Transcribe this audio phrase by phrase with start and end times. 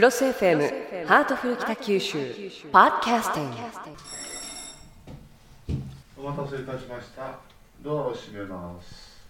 [0.00, 2.16] クロス FM ハートフル北九州
[2.72, 3.56] パーキャスティング。
[6.16, 7.38] お待たせいたしました。
[7.82, 9.20] ドアを閉めます。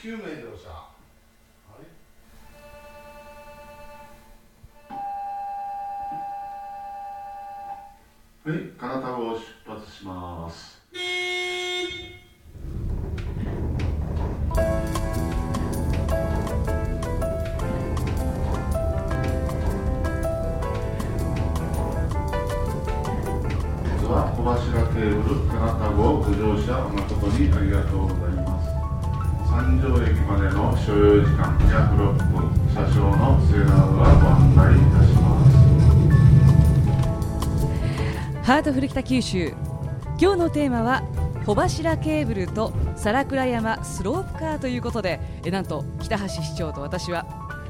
[0.00, 0.86] 9名乗車は
[8.46, 10.80] い、はい、金田を出発します
[24.48, 28.16] 柱ケーブル金田号ご乗車誠にありがとうござい
[28.46, 28.70] ます。
[29.50, 35.56] 三条駅までの所要時間約6分車掌の末永がご案内いたします。
[38.42, 39.52] ハートフル北九州。
[40.18, 41.02] 今日のテーマは
[41.44, 47.26] 帆柱ケーブルと皿倉山スロープカーということでえなんと北橋市長と私は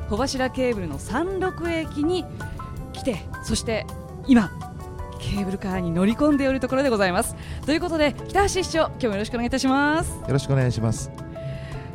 [0.08, 2.24] 帆柱ケーブルの山麓駅に
[2.92, 3.84] 来てそして
[4.26, 4.50] 今
[5.28, 7.36] ケーブルカーに乗り込んでおるところでございます。
[7.66, 10.10] ということで北橋市長今日もよろしくお願いいたします。
[10.12, 11.10] よろしくお願いします。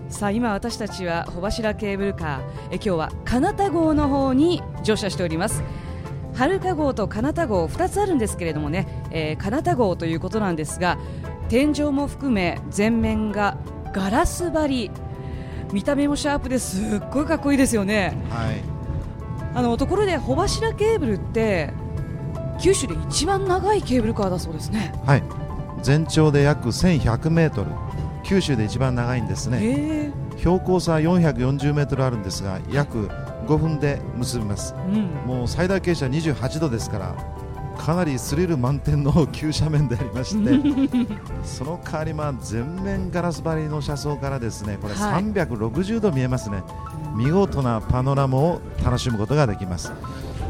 [0.10, 2.40] さあ今私たちは帆柱ケーブルカー
[2.72, 5.64] え今日はかなた号の方に乗車しております。
[6.36, 10.98] 遥か号と金田号2つあるんですけれどもね、えー、金田号ということなんですが
[11.50, 13.58] 天井も含め全面が
[13.94, 14.92] ガラス張り。
[15.72, 18.62] 見た目もシャープですっごいかっこいいですよね、はい、
[19.56, 21.74] あのところで穂柱ケーブルって
[22.60, 24.94] 九州で一番長いケーブルカーだそうですね。
[25.06, 25.24] はい。
[25.82, 27.72] 全長で約1100メートル。
[28.24, 30.14] 九州で一番長いんですね。
[30.44, 33.08] 標高差440メートルあるんですが約
[33.48, 37.16] 5分で結びます、うん、もう最大傾斜28度ですから
[37.78, 41.08] かなりスリル満点の急斜面でありまして
[41.44, 46.64] その代わりまあ全面ガラス張りの車窓からですねこれ360度見えますね、は
[47.16, 49.92] い、見事なパノラマを楽しむことができます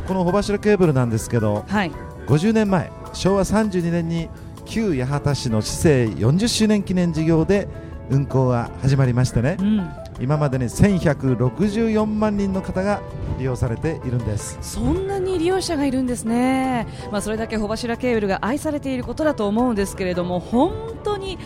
[0.08, 1.92] この穂柱ケーブルなんですけど、はい、
[2.28, 4.30] 50年前昭和32年に
[4.66, 7.68] 旧八幡市の市政40周年記念事業で
[8.10, 13.02] 運行が始まりましてね、うん、今までに1164万人の方が
[13.40, 14.58] 利用されているんです。
[14.62, 20.72] そんなに利用者がいるんですね、まあ、それだけ穂柱ケーブルが愛されていることだと思うんですけれども本
[21.04, 21.38] 当に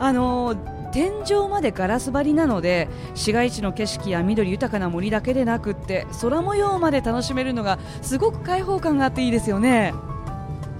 [0.00, 0.56] あの
[0.94, 9.92] 天井までガラス張りなので市街地の景色や緑豊かな森だけでなくって空模様まで楽しめるのがすごく開放感があっていいですよね。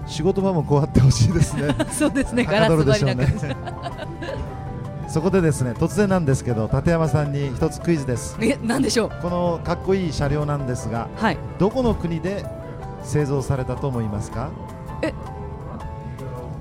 [0.06, 1.75] 仕事場もこうあってほしいですね。
[1.91, 3.56] そうですねガラス張りな感じ、ね、
[5.08, 8.36] そこでですね突然なんですけど立山さんに一つクイズです。
[8.41, 9.10] え何でしょう？
[9.20, 12.46] このかっこいい車両なんですが、はい、どこの国で
[13.02, 14.50] 製造されたと思いますか？
[15.02, 15.12] え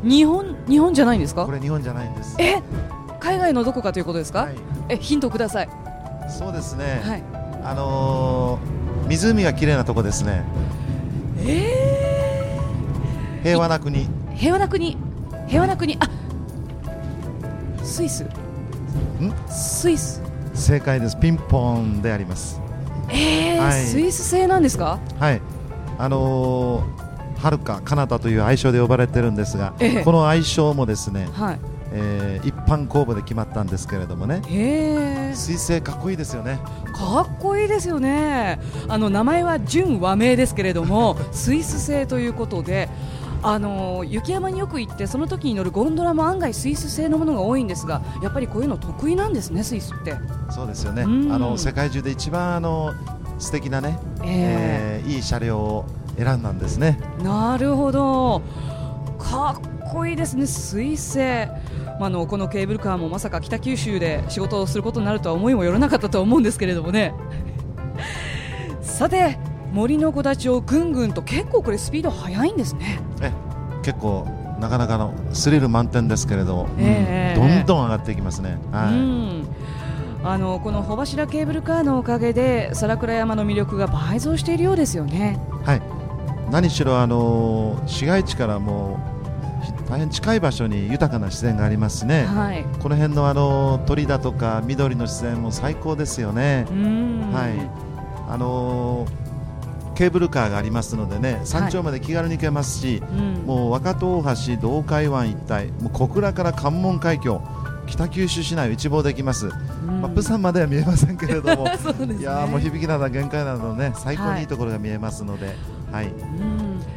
[0.04, 1.46] 日本日本じゃないんですか？
[1.46, 2.36] これ日本じゃないんです。
[2.40, 2.64] え
[3.24, 4.56] 海外のどこかということですか、はい、
[4.90, 5.70] えヒントください。
[6.30, 7.24] そうですね、はい、
[7.64, 10.44] あのー、湖が綺麗なとこですね。
[11.38, 14.10] えー、平和な国。
[14.36, 14.98] 平和な国？
[15.48, 15.98] 平和な国？
[16.02, 16.10] あ
[17.82, 18.24] スイス。
[18.26, 18.30] ん？
[19.48, 20.22] スイス。
[20.54, 21.18] 正解です。
[21.18, 22.60] ピンポンであります。
[23.10, 25.00] えー、はい、スイス製なんですか？
[25.18, 25.42] はい。
[25.98, 31.60] あのー、はるかカナダという愛称で呼ばれてるんですが、えー、この愛称もですね、はい
[31.96, 34.42] えー、一般公募で決まったんですけれどもね。
[35.36, 36.60] 水星かっこいいですよね。
[36.94, 38.60] かっこいいですよね。
[38.88, 42.90] あの名前は純和名ですけれども スイス製ということで
[43.44, 50.16] あの雪山によく行ってその時に乗るゴンドラも案外スイス製のものが多いんですがやっぱりこういうの得意なんですねスイスって。
[50.50, 52.94] そうですよね、あの世界中で一番あの
[53.40, 55.86] 素敵なね、えー、えー、いい車両を
[56.18, 57.00] 選んだんですね。
[57.24, 58.42] なるほど
[59.24, 60.46] かっこいいですね。
[60.46, 61.50] スイス製
[62.00, 67.14] まあ、のこのケーブルカーもまさか北九州で仕事をすることになるとは思いもよらなかったと思うんですけれどもね。
[68.82, 69.38] さて
[69.72, 73.00] 森の木立をぐんぐんと結構これスピード速いんですね。
[73.22, 73.32] え
[73.84, 74.28] 結構
[74.60, 78.58] なかなかのスリル満点ですけれど、えー、うん、どんどん上がっていきますね。
[78.72, 79.48] はい、うん。
[80.24, 85.40] あのこの穂柱ケーブルカーのおかげで皿倉山の魅力が倍増しているようですよね。
[85.64, 85.82] はい。
[86.52, 89.00] 何しろあの市街地からも
[89.90, 96.66] 大変近い場所に豊かな自然がありますね、はい、この辺のあの鳥だとか緑の自然も最高ですよね。
[97.32, 97.84] はい。
[98.30, 99.24] あのー
[99.96, 107.42] ケーブルカーがありますのでね山頂まで気軽に行けますし、はいうん、もう若戸大橋、道海湾一帯もう小倉から関門海峡
[107.86, 109.50] 北九州市内を一望できます、う
[109.86, 111.66] ん、まあ、プサンまでは見えませんけれども、
[112.08, 115.56] ね、いやもう響きなど限界などね最高にいいところが見えますので、
[115.92, 116.14] はい、はい、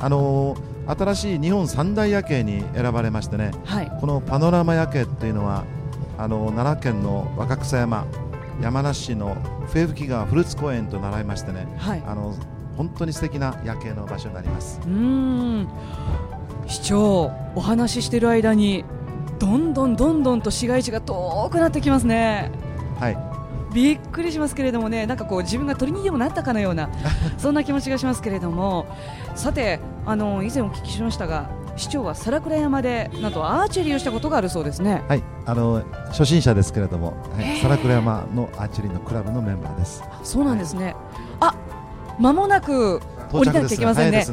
[0.00, 5.64] あのー新しい日本三大夜景に選ばれましてね、はい、このパノラマ夜景っていうのは
[6.18, 8.06] あの奈良県の若草山
[8.60, 9.36] 山梨市の
[9.68, 12.34] 笛吹川フルーツ公園と習いましてね、はい、あの
[12.76, 14.80] 本当に素敵な夜景の場所になります。
[14.86, 15.68] うん。
[16.66, 18.84] 市長お話ししている間に
[19.38, 22.50] どんどんどんどんと市街地が遠くなってきますね。
[22.98, 23.25] はい
[23.76, 26.88] びっくりしますけれどもねなんかこう自分が鳥にでもなったかのような
[27.36, 28.86] そんな気持ちがしますけれども。
[29.34, 35.02] さてあの以前お聞きしましたが市長は皿倉山でなんとアーチェリーをしたことがあるそうですね。
[35.08, 35.22] はい。
[35.44, 40.02] あの初心者ですけれども、はい、皿倉山のアーチェリーのクラブのメンバーです。
[40.22, 40.94] そうなんですね、はい、
[41.40, 41.54] あ
[42.18, 44.24] 間もなく降りなきゃいけませんね。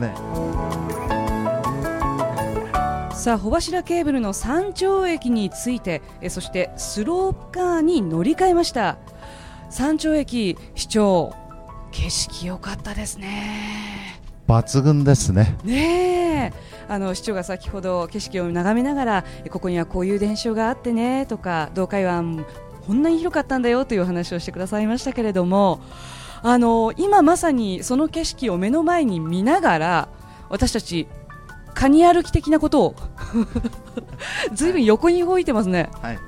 [3.13, 8.97] さあ穂柱ケーブルの山頂駅についてえそしてスロープカーに乗り換えました
[9.73, 11.33] 山頂駅市長
[11.91, 14.21] 景色良かったですね。
[14.47, 15.57] 抜群ですね。
[15.63, 16.53] ね
[16.87, 22.45] あの市長が先ほど景色を眺めながらここにはこういう伝承があってねとか東海湾
[22.85, 25.81] こんなに広かったんだよという話をしてくださいましたけれども
[26.43, 30.09] あの今まさにその景色を目の前に見ながら
[30.49, 31.07] 私たち
[31.73, 32.95] カニ歩き的なことを
[34.53, 35.89] ずいぶん横に動いてますね。
[35.99, 36.19] はい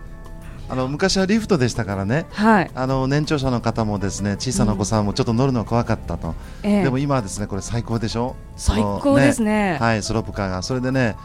[0.67, 6.33] あの昔はリフトでしたからね、はい、あの年長者の方もですね小さなお子さんもちょっと乗るの怖かったと、
[6.63, 8.35] うん、でも今はですねこれ最高でしょ？
[8.55, 10.61] 最高ですね、ね、はいスロープカーが。
[10.63, 11.15] それでね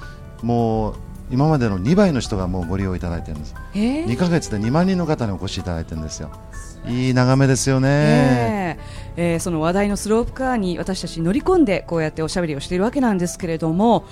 [0.42, 0.94] もう
[1.30, 6.30] 今までの2倍の人がもうご利用いただいてるんです、えー、2か月で2万人の方にお越しいただいてるんですよ。
[6.86, 8.78] いい眺めですよね、
[9.16, 14.06] えー、えー、その話題のスロープカーに私たち乗り込んでこうやっておしゃべりをしているわけなんですけれども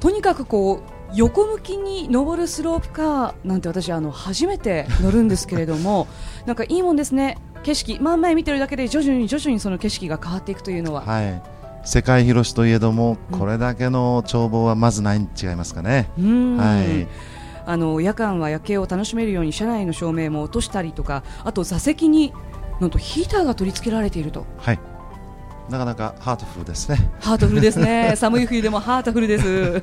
[0.00, 6.06] とにかくこう横向きに登るスロープカーなんて私あの初めて乗るんですけれども
[6.44, 11.02] なんかいいもんですね景色真ん前見てるだけで徐々に徐々にその景色が変わっていくというのは。
[11.02, 11.42] はい
[11.88, 16.10] 世界広しといえども、これだけの眺望はまずないに違いますかね。
[16.18, 17.06] はい
[17.64, 22.32] あの夜間は夜景を楽しめるように車内の照明も落としたりとかあと座席に
[22.80, 24.46] なんとヒーターが取り付けられていると。
[24.58, 24.80] はい
[25.70, 26.98] なかなかハートフルですね。
[27.20, 28.14] ハートフルですね。
[28.18, 29.82] 寒い冬でもハートフルです。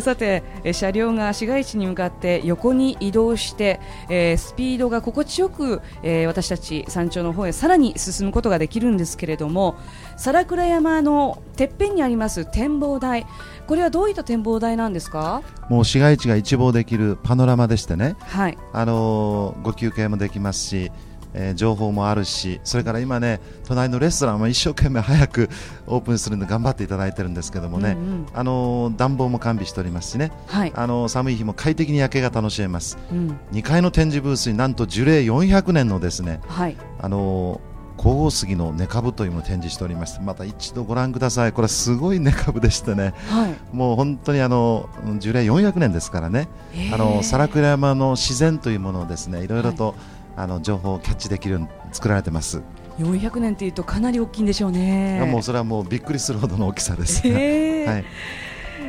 [0.00, 0.42] さて
[0.72, 9.76] 車両が市街地に向かって横に移動して、えー、スピードが心地よく、えー、私たち山頂の方へさらに進むことができるんですけれども
[10.16, 13.26] 皿倉山のてっぺんにあります展望台。
[13.66, 15.42] これはどういった展望台なんですか？
[15.68, 20.90] もう市街地が一望できるパノラマでしてね、はい、あのー、ご休憩もできますし
[21.34, 25.50] えー、情報もあるしそれから今ね隣のレストランも一生懸命早く
[25.86, 37.60] オープンするので頑張っていただいてるんですけどもね、うんうん、あの暖房も完備しておりますしね、はい、あの寒い日も快適に夜景が楽しめます、うん、2階の展示ブースになんと樹齢400年のですね、はい、あの
[37.98, 41.52] 皇后杉の根株というのを展示しておりましてまた一度ご覧ください。
[41.52, 44.88] これすごい根株でしてね、はい、もう本当にあの
[45.18, 46.48] 樹齢400年ですからね
[46.92, 49.94] あの皿倉山の自然というものをですねいろいろと、はい
[50.38, 52.62] あの情報をキャッチできるように作られてます。
[52.98, 55.24] 400年というとかなり大きいんでしょうね。
[55.30, 57.22] もうそれはもうびっくりするほどの大きさです。
[57.26, 58.04] えー、はい。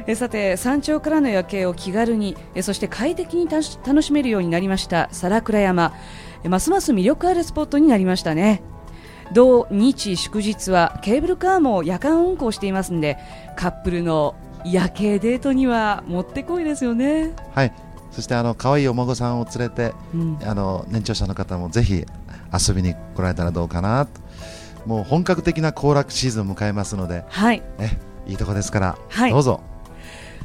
[0.07, 5.94] えさて山頂からの夜景を気軽にえそして快適に楽しめるようになりました皿倉山
[6.44, 8.63] えますます魅力あるスポットになりましたね
[9.34, 13.18] 同日祝日はケーブルカーも夜間運行していますので
[13.56, 14.36] カップルの
[14.66, 17.74] 夜景デートにはもってこいですよねはい
[18.19, 22.04] そしてあの可愛いお孫さんを連れて、うん、あの年長者の方もぜひ
[22.51, 24.11] 遊びに来られたらどうかなと。
[24.85, 27.97] もう本格的な行楽シーズンを迎えますので、はい、ね、
[28.28, 29.61] いいとこですから、はい、どうぞ。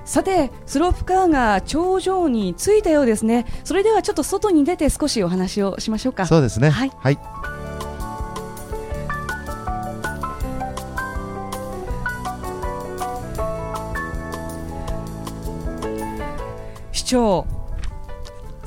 [0.04, 3.45] さてスロープカーが頂上に着いたようですね。
[3.64, 6.26] それではちょっと外に出て少しお話をしましょうか。
[6.26, 6.71] そうですね。
[6.71, 7.19] はい、はい。
[16.93, 17.47] 市長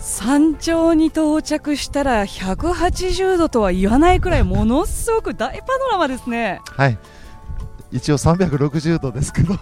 [0.08, 6.62] 山頂に到着したら180度とは言わないくらいものすごく大パノラマですね。
[6.66, 6.98] はい。
[7.92, 9.56] 一応360度ですけど。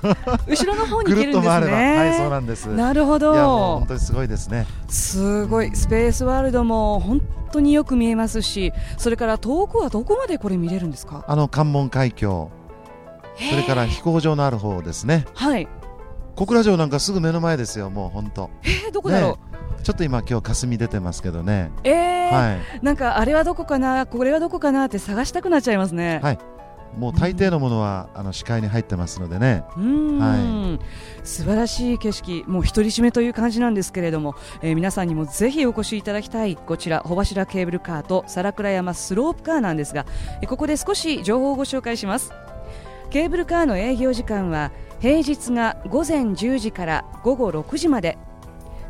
[0.47, 1.97] 後ろの方に行けるんですね。
[1.97, 2.67] はいそうなんです。
[2.67, 3.79] なるほど。
[3.79, 4.67] 本当にすごいですね。
[4.87, 5.75] すごい。
[5.75, 7.21] スペースワールドも本
[7.51, 11.25] 当によく見えますしそれから遠くはどこまでこれ見れるんですか？
[11.27, 12.51] あの関門海峡。
[13.49, 15.25] それから飛行場のある方ですね。
[15.33, 15.67] はい。
[16.35, 18.51] 小倉城なんかすぐ目の前ですよ、もう本当。
[18.63, 21.71] えー、どこだろう、ね、ちょっと今、今日霞出てますけどね。
[21.83, 26.19] えー、はい、なんかあれはどこかな、これはどこかなって探したくなっちゃいますね。
[26.23, 26.39] はい。
[26.97, 29.63] もう大抵のものは、うん、あの視界に入ってますのでね。
[29.75, 30.79] は
[31.21, 31.23] い。
[31.23, 40.07] 素晴らしい景色、もう独り占めという感じなんですけれども、えー、皆さんにもぜひお越しいただきたいこちら穂柱ケーブルカーと皿倉山スロープカーなんですが、
[40.41, 42.31] えー、ここで少し情報をご紹介します。
[43.11, 48.17] ケーブルカーの営業時間は平日が午前10時から午後6時まで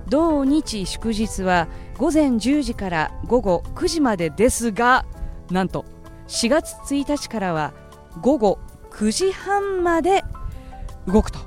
[0.10, 5.06] 土日祝日は午前10時から午後9時までですが
[5.50, 5.86] なんと
[6.28, 7.74] 4月1日からは
[8.22, 8.60] 午後
[8.92, 10.24] 9時半まで
[11.08, 11.40] 動くと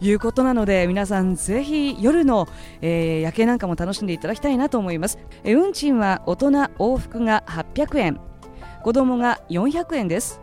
[0.00, 2.48] いうことなので皆さんぜひ夜の、
[2.80, 8.20] えー、夜景なんかも楽しんでいただきたいなと思います、え運賃は大人往復が800円。
[8.82, 10.40] 子供が400円です。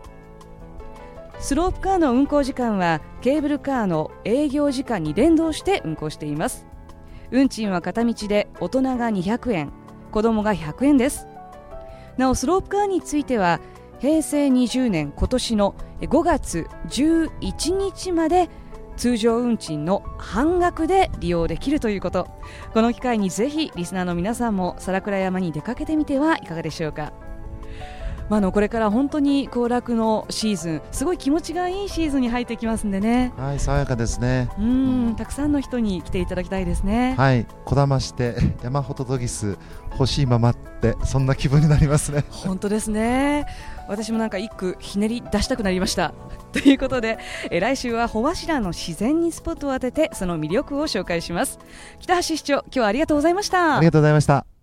[1.38, 6.66] スロープカーの運行時間はケーブルカーの営業時間に連動して運行しています。
[7.30, 9.72] 運賃は片道で大人が200円
[10.10, 11.26] 子供が100円です。
[12.16, 13.60] なおスロープカーについては
[13.98, 18.48] 平成20年今年の5月11日まで
[18.96, 22.28] 通常運賃の半額で利用できるということ。
[22.72, 27.12] この機会にぜひリスナーの皆さんも皿倉山に出かけてみてはいかがでしょうか。
[28.28, 33.32] まあ、のこれから本当に行楽のシーズンすごい気持ちがいいシーズンに入ってきますんでね。
[33.36, 34.48] はい爽やかですね。
[34.58, 37.14] うん、たくさんの人に来ていただきたいですね。
[37.16, 39.56] はいこだまして山ほどとぎす
[39.92, 42.24] 欲しいままってそんな気分になりますね。
[42.30, 43.46] 本当ですね。
[43.88, 46.12] 私もなんか一句ひねり出したくなりました。
[46.52, 47.18] ということで
[47.50, 51.58] え来週は穂柱の自然にスポットを当ててその魅力を紹介します。
[52.00, 53.76] 北橋市長今日はありがとうございました。
[53.76, 54.55] ありがとうございました